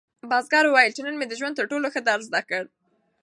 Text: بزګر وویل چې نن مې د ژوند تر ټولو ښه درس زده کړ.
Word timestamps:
بزګر 0.29 0.65
وویل 0.67 0.91
چې 0.95 1.01
نن 1.05 1.15
مې 1.19 1.25
د 1.27 1.33
ژوند 1.39 1.57
تر 1.57 1.65
ټولو 1.71 1.87
ښه 1.93 2.01
درس 2.09 2.25
زده 2.29 2.41
کړ. 2.49 2.63